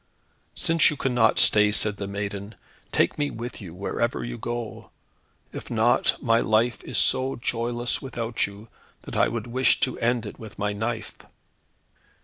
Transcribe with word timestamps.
"Since 0.55 0.89
you 0.89 0.97
cannot 0.97 1.37
stay," 1.37 1.71
said 1.71 1.97
the 1.97 2.07
maiden, 2.07 2.55
"take 2.91 3.19
me 3.19 3.29
with 3.29 3.61
you, 3.61 3.75
wherever 3.75 4.23
you 4.23 4.35
go. 4.35 4.89
If 5.51 5.69
not, 5.69 6.17
my 6.19 6.39
life 6.39 6.83
is 6.83 6.97
so 6.97 7.35
joyless 7.35 8.01
without 8.01 8.47
you, 8.47 8.67
that 9.03 9.15
I 9.15 9.27
would 9.27 9.45
wish 9.45 9.79
to 9.81 9.99
end 9.99 10.25
it 10.25 10.39
with 10.39 10.57
my 10.57 10.73
knife." 10.73 11.19